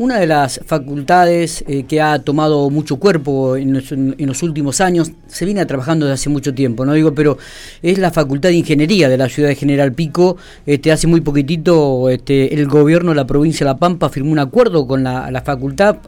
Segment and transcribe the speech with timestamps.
[0.00, 5.44] una de las facultades eh, que ha tomado mucho cuerpo en los, últimos años, se
[5.44, 7.36] viene trabajando desde hace mucho tiempo, no digo, pero
[7.82, 10.38] es la Facultad de Ingeniería de la ciudad de General Pico.
[10.64, 14.38] Este, hace muy poquitito este, el gobierno de la provincia de La Pampa firmó un
[14.38, 15.98] acuerdo con la, la facultad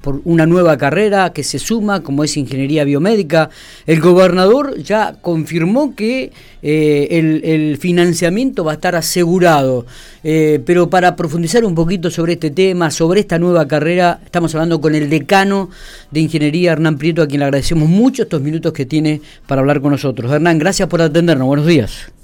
[0.00, 3.50] por una nueva carrera que se suma, como es Ingeniería Biomédica.
[3.86, 9.86] El gobernador ya confirmó que eh, el, financiamiento va a estar asegurado.
[10.24, 14.80] Eh, pero para profundizar un poquito sobre este tema, sobre esta nueva carrera, estamos hablando
[14.80, 15.70] con el decano
[16.10, 19.80] de Ingeniería, Hernán Prieto, a quien le agradecemos mucho estos minutos que tiene para hablar
[19.80, 20.30] con nosotros.
[20.32, 21.46] Hernán, gracias por atendernos.
[21.46, 22.17] Buenos días.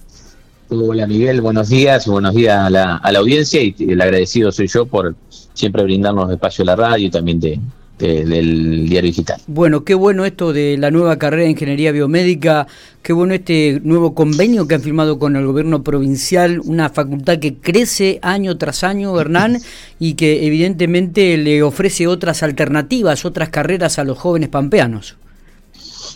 [0.76, 4.66] Hola Miguel, buenos días, buenos días a la, a la audiencia y el agradecido soy
[4.66, 7.60] yo por siempre brindarnos espacio a la radio y también de,
[7.98, 9.40] del diario digital.
[9.46, 12.66] Bueno, qué bueno esto de la nueva carrera de ingeniería biomédica,
[13.02, 17.54] qué bueno este nuevo convenio que han firmado con el gobierno provincial, una facultad que
[17.54, 19.58] crece año tras año, Hernán,
[20.00, 25.16] y que evidentemente le ofrece otras alternativas, otras carreras a los jóvenes pampeanos.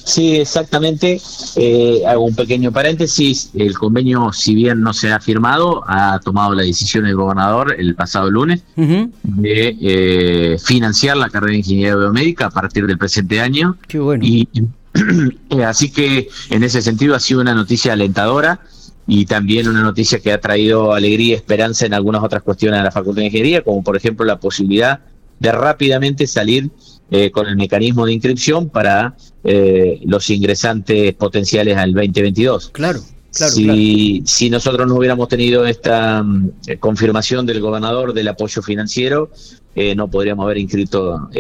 [0.09, 1.21] Sí, exactamente.
[1.57, 3.51] Eh, hago un pequeño paréntesis.
[3.53, 7.95] El convenio, si bien no se ha firmado, ha tomado la decisión el gobernador el
[7.95, 13.77] pasado lunes de eh, financiar la carrera de ingeniería biomédica a partir del presente año.
[13.87, 14.25] Qué bueno.
[14.25, 14.49] Y
[15.51, 18.61] eh, así que en ese sentido ha sido una noticia alentadora
[19.07, 22.85] y también una noticia que ha traído alegría y esperanza en algunas otras cuestiones de
[22.85, 25.01] la Facultad de Ingeniería, como por ejemplo la posibilidad
[25.39, 26.71] de rápidamente salir
[27.11, 32.69] eh, con el mecanismo de inscripción para eh, los ingresantes potenciales al 2022.
[32.71, 33.01] Claro.
[33.35, 39.31] Claro, si, si nosotros no hubiéramos tenido esta mm, confirmación del gobernador del apoyo financiero,
[39.75, 41.31] eh, no podríamos haber inscrito,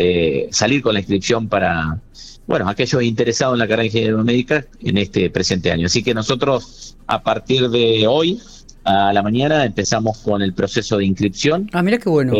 [0.50, 2.00] salir con la inscripción para,
[2.46, 5.86] bueno, aquellos interesados en la carrera de ingeniería médica en este presente año.
[5.86, 8.40] Así que nosotros, a partir de hoy,
[8.84, 11.68] a la mañana, empezamos con el proceso de inscripción.
[11.72, 12.32] Ah, mira qué bueno.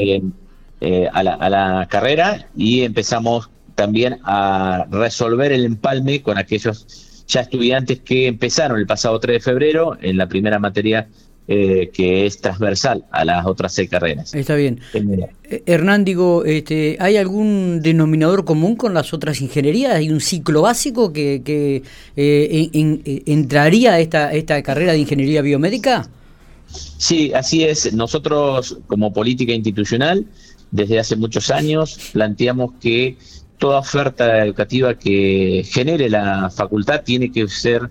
[0.81, 7.98] Eh, a, la, carrera y empezamos también a resolver el empalme con aquellos ya estudiantes
[7.98, 11.09] que empezaron el pasado 3 de febrero en la primera materia
[11.49, 14.34] eh, que es transversal a las otras seis carreras.
[14.34, 14.78] Está bien.
[14.93, 19.95] Eh, Hernán, digo, este, ¿hay algún denominador común con las otras ingenierías?
[19.95, 21.83] ¿Hay un ciclo básico que, que
[23.27, 26.09] entraría a esta, esta carrera de ingeniería biomédica?
[26.69, 27.93] Sí, así es.
[27.95, 30.27] Nosotros, como política institucional,
[30.71, 33.17] desde hace muchos años planteamos que
[33.59, 37.91] toda oferta educativa que genere la facultad tiene que ser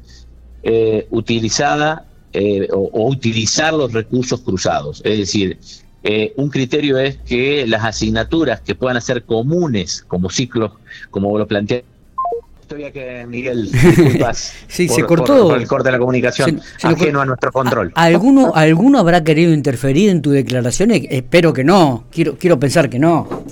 [0.63, 5.01] eh, utilizada eh, o, utilizar los recursos cruzados.
[5.03, 5.57] Es decir,
[6.03, 10.71] eh, un criterio es que las asignaturas que puedan ser comunes como ciclos,
[11.09, 11.83] como lo plantea
[12.69, 15.55] Estoy que Miguel, disculpas sí, se cortó.
[15.55, 17.93] el corte de la comunicación, ajeno a nuestro control.
[17.95, 20.91] ¿Alguno, ¿Alguno habrá querido interferir en tu declaración?
[20.91, 23.45] Espero que no, quiero, quiero pensar que no.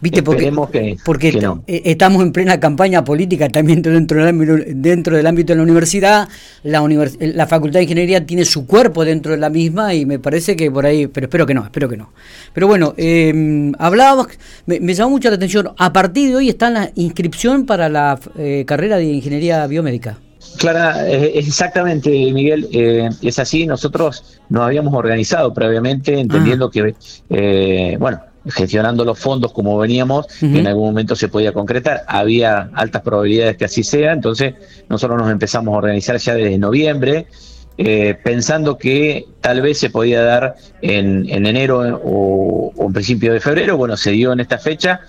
[0.00, 0.22] ¿Viste?
[0.22, 1.28] Porque, porque
[1.66, 5.62] e, estamos en plena campaña política también dentro del ámbito, dentro del ámbito de la
[5.62, 6.28] universidad.
[6.62, 6.86] La,
[7.18, 10.70] la Facultad de Ingeniería tiene su cuerpo dentro de la misma y me parece que
[10.70, 12.12] por ahí, pero espero que no, espero que no.
[12.52, 14.28] Pero bueno, eh, hablábamos,
[14.66, 18.64] me, llamó mucho la atención, a partir de hoy está la inscripción para la eh,
[18.66, 20.18] carrera de Ingeniería Biomédica.
[20.58, 23.66] Clara, exactamente, Miguel, eh, es así.
[23.66, 26.70] Nosotros nos habíamos organizado previamente, entendiendo ah.
[26.72, 26.94] que,
[27.30, 32.04] eh, bueno, gestionando los fondos como veníamos, en algún momento se podía concretar.
[32.06, 34.54] Había altas probabilidades que así sea, entonces
[34.88, 37.26] nosotros nos empezamos a organizar ya desde noviembre,
[37.78, 43.40] eh, pensando que tal vez se podía dar en, enero o, o, en principio de
[43.40, 43.76] febrero.
[43.76, 45.00] Bueno, se dio en esta fecha,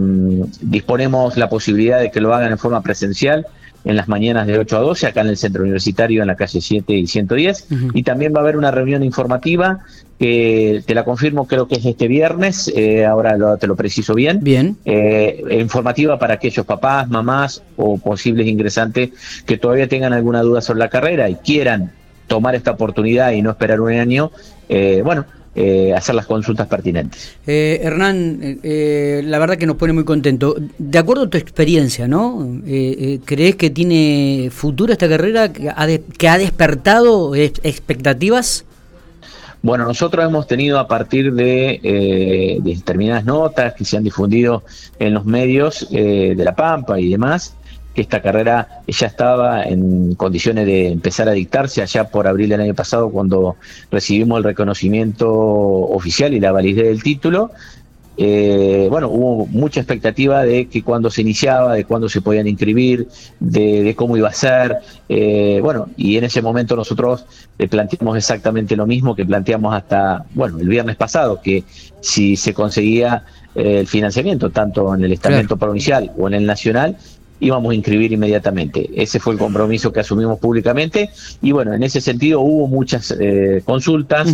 [0.61, 3.47] disponemos la posibilidad de que lo hagan en forma presencial
[3.85, 6.61] en las mañanas de 8 a 12, acá en el centro universitario, en la calle
[6.61, 7.69] 7 y 110.
[7.95, 9.79] Y también va a haber una reunión informativa
[10.19, 14.41] que te la confirmo, creo que es este viernes, eh, ahora te lo preciso bien.
[14.43, 14.77] Bien.
[14.85, 19.11] Eh, informativa para aquellos papás, mamás o posibles ingresantes
[19.47, 21.93] que todavía tengan alguna duda sobre la carrera y quieran
[22.27, 24.33] tomar esta oportunidad y no esperar un año.
[24.69, 25.25] Eh, bueno,
[25.57, 27.35] eh, hacer las consultas pertinentes.
[27.47, 30.55] Eh, Hernán, eh, la verdad que nos pone muy contento.
[30.77, 32.61] De acuerdo a tu experiencia, ¿no?
[33.25, 38.67] ¿Crees que tiene futuro esta carrera, que ha, despertado expectativas?
[39.67, 44.63] Bueno, nosotros hemos tenido a partir de, eh, determinadas notas que se han difundido
[45.01, 47.56] en los medios eh, de La Pampa y demás,
[47.97, 52.61] que esta carrera ya estaba en condiciones de empezar a dictarse allá por abril del
[52.61, 53.57] año pasado cuando
[53.91, 57.53] recibimos el reconocimiento oficial y la validez del título
[58.19, 63.09] eh, bueno, hubo mucha expectativa de que cuando se iniciaba, de cuándo se podían inscribir,
[63.41, 64.79] de, cómo iba a ser.
[65.09, 67.27] Eh, bueno, y en ese momento nosotros
[67.59, 71.65] le planteamos exactamente lo mismo que planteamos hasta, bueno, el viernes pasado, que
[72.01, 76.97] si se conseguía eh, el financiamiento, tanto en el estamento provincial o en el nacional,
[77.41, 78.91] íbamos a inscribir inmediatamente.
[78.95, 81.11] Ese fue el compromiso que asumimos públicamente
[81.43, 83.15] y bueno, en ese sentido hubo muchas
[83.65, 84.29] consultas,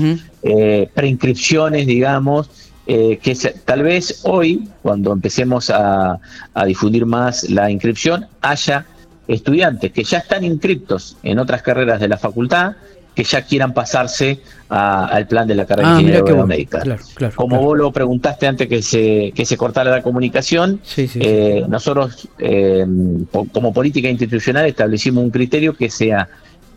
[0.94, 2.50] preinscripciones, digamos,
[2.84, 3.34] eh, que
[3.64, 6.18] tal vez hoy, cuando empecemos a,
[6.66, 8.86] difundir más la inscripción, haya
[9.28, 12.72] estudiantes que ya están inscriptos en otras carreras de la facultad
[13.14, 16.82] que ya quieran pasarse al plan de la carrera de ah, ingeniería biomédica.
[17.34, 22.86] como vos lo preguntaste antes que se, que se cortara la comunicación, eh, nosotros eh,
[23.52, 26.28] como política institucional establecimos un criterio que sea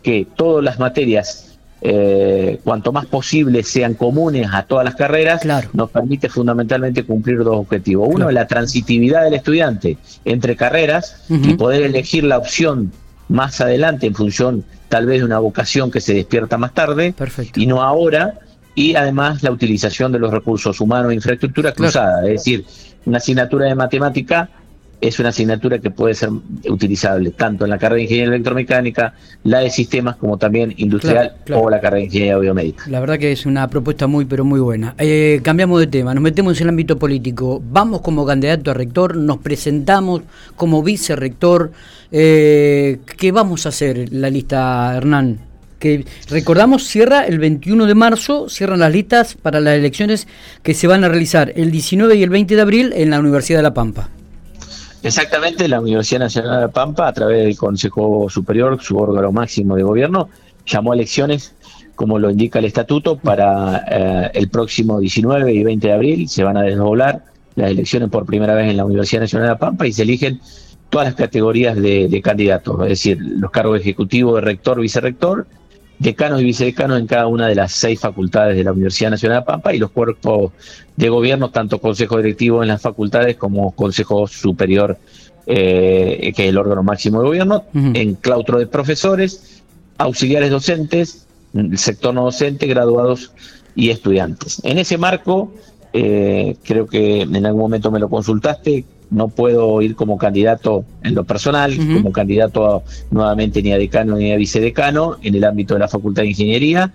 [0.04, 1.56] que todas las materias
[1.88, 5.42] eh, cuanto más posible sean comunes a todas las carreras,
[5.74, 8.10] nos permite fundamentalmente cumplir dos objetivos.
[8.12, 12.92] Uno, la transitividad del estudiante entre carreras y poder elegir la opción
[13.30, 17.14] más adelante en función tal vez de una vocación que se despierta más tarde
[17.56, 18.40] y no ahora.
[18.78, 22.66] Y además la utilización de los recursos humanos e infraestructura cruzada, es decir,
[23.06, 24.50] una asignatura de matemática
[25.08, 26.30] es una asignatura que puede ser
[26.70, 29.14] utilizable tanto en la carrera de ingeniería electromecánica,
[29.44, 32.86] la de sistemas, como también industrial o la carrera de ingeniería biomédica.
[32.88, 34.96] La verdad que es una propuesta muy, pero muy buena.
[34.98, 37.62] Eh, cambiamos de tema, nos metemos en el ámbito político.
[37.72, 40.22] Vamos como candidato a rector, nos presentamos
[40.56, 41.72] como vicerrector.
[42.12, 45.40] Eh, ¿Qué vamos a hacer la lista, Hernán?
[45.80, 50.28] que recordamos cierra el 21 de marzo, cierran las listas para las elecciones
[50.64, 53.60] que se van a realizar el 19 y el 20 de abril en la Universidad
[53.60, 54.10] de La Pampa.
[55.06, 59.76] Exactamente, la Universidad Nacional de La Pampa, a través del Consejo Superior, su órgano máximo
[59.76, 60.30] de gobierno,
[60.66, 61.54] llamó a elecciones,
[61.94, 66.28] como lo indica el estatuto, para eh, el próximo 19 y 20 de abril.
[66.28, 67.24] Se van a desdoblar
[67.54, 70.42] las elecciones por primera vez en la Universidad Nacional de La Pampa y se eligen
[70.90, 75.46] todas las categorías de, de candidatos, es decir, los cargos ejecutivos de rector, vicerrector,
[76.00, 79.46] decanos y vicedecanos en cada una de las seis facultades de la Universidad Nacional de
[79.46, 80.52] Pampa y los cuerpos
[80.96, 84.98] de gobierno, tanto consejo directivo en las facultades como consejo superior,
[85.48, 89.64] eh, que es el órgano máximo de gobierno, en claustro de profesores,
[89.98, 93.32] auxiliares docentes, el sector no docente, graduados
[93.76, 94.62] y estudiantes.
[94.64, 95.54] En ese marco,
[95.94, 101.16] eh, creo que en algún momento me lo consultaste, no puedo ir como candidato en
[101.16, 105.82] lo personal, como candidato nuevamente ni a decano ni a vicedecano en el ámbito de
[105.82, 106.92] la Facultad de Ingeniería,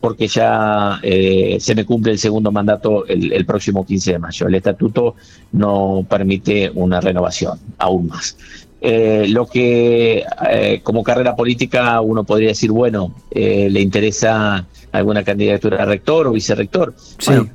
[0.00, 4.46] porque ya eh, se me cumple el segundo mandato el, próximo 15 de mayo.
[4.46, 5.14] El estatuto
[5.52, 8.36] no permite una renovación, aún más.
[8.80, 15.82] Eh, lo que eh, como carrera política uno podría decir, bueno, le interesa alguna candidatura
[15.82, 16.94] a rector o vicerrector.
[17.26, 17.48] Bueno,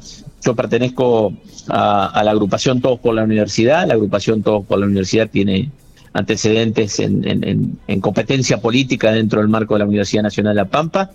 [0.46, 1.34] yo pertenezco
[1.70, 3.88] a, la agrupación Todos por la Universidad.
[3.88, 5.72] La agrupación Todos por la Universidad tiene
[6.14, 11.12] antecedentes en, competencia política dentro del marco de la Universidad Nacional de La Pampa.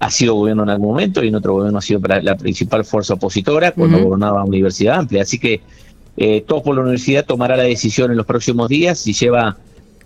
[0.00, 3.14] Ha sido gobierno en algún momento y en otro gobierno ha sido la principal fuerza
[3.14, 5.22] opositora cuando gobernaba Universidad Amplia.
[5.22, 5.60] Así que
[6.16, 9.56] eh, Todos por la Universidad tomará la decisión en los próximos días si lleva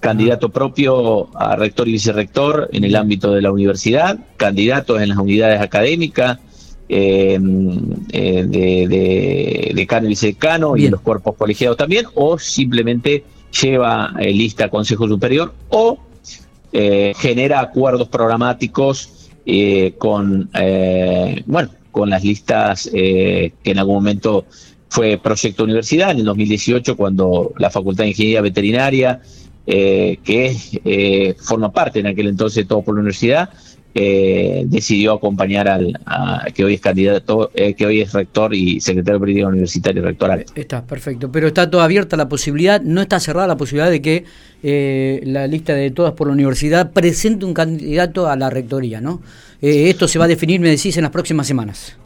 [0.01, 5.19] candidato propio a rector y vicerrector en el ámbito de la universidad, candidatos en las
[5.19, 6.39] unidades académicas,
[6.91, 7.39] eh,
[8.13, 13.25] eh, de, de, decano y vicedecano y los cuerpos colegiados también, o simplemente
[13.61, 15.99] lleva eh, lista a Consejo Superior o
[16.73, 19.15] eh, genera acuerdos programáticos
[19.97, 20.51] con,
[21.47, 24.45] bueno, con las listas que en algún momento
[24.91, 29.23] fue Proyecto Universidad en el 2018 cuando la Facultad de Ingeniería Veterinaria,
[29.65, 33.49] que forma parte en aquel entonces de todo por la universidad,
[33.95, 35.99] eh, decidió acompañar al
[36.55, 40.45] que hoy es candidato, eh, que hoy es rector y secretario político universitario rectoral.
[40.55, 44.25] Está perfecto, pero está toda abierta la posibilidad, no está cerrada la posibilidad de que
[44.63, 49.23] eh, la lista de todas por la universidad presente un candidato a la rectoría, ¿no?
[49.61, 51.97] esto se va a definir, me decís, en las próximas semanas.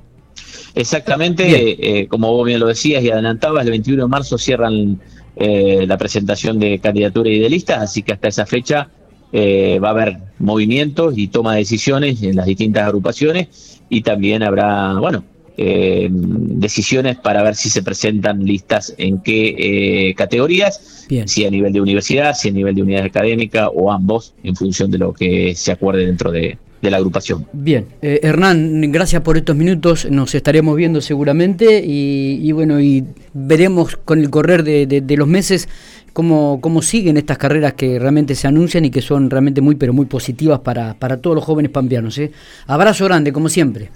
[0.75, 4.99] Exactamente, como vos bien lo decías y adelantabas, el 21 de marzo cierran
[5.37, 8.89] la presentación de candidatura y de listas, así que hasta esa fecha
[9.33, 14.43] eh, va a haber movimientos y toma de decisiones en las distintas agrupaciones y también
[14.43, 15.25] habrá, bueno,
[15.59, 21.75] eh, decisiones para ver si se presentan listas en qué eh, categorías, si a nivel
[21.75, 25.55] de universidad, si a nivel de unidad académica o ambos, en función de lo que
[25.55, 27.47] se acuerde dentro de, la agrupación.
[27.53, 33.97] Bien, eh, Hernán, gracias por estos minutos, nos estaremos viendo seguramente y, bueno, y veremos
[33.97, 35.69] con el correr de, los meses
[36.12, 39.92] cómo, cómo siguen estas carreras que realmente se anuncian y que son realmente muy, pero
[39.92, 42.21] muy positivas para, para todos los jóvenes pampeanos.
[42.66, 43.90] Abrazo grande, como siempre.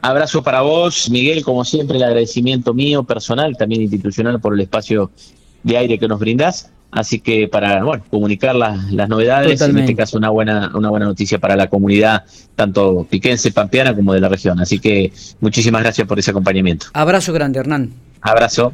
[0.00, 5.10] Abrazo para vos, Miguel, como siempre, el agradecimiento mío personal, también institucional, por el espacio
[5.62, 6.70] de aire que nos brindás.
[6.90, 11.06] Así que para bueno, comunicar las, las novedades, en este caso una buena, una buena
[11.06, 12.22] noticia para la comunidad,
[12.54, 14.60] tanto piquense, pampeana como de la región.
[14.60, 16.86] Así que muchísimas gracias por ese acompañamiento.
[16.92, 17.90] Abrazo grande, Hernán.
[18.20, 18.72] Abrazo.